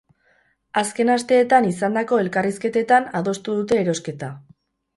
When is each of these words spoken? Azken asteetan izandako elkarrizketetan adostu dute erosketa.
Azken 0.81 1.11
asteetan 1.15 1.67
izandako 1.73 2.19
elkarrizketetan 2.23 3.07
adostu 3.21 3.61
dute 3.61 3.81
erosketa. 3.87 4.35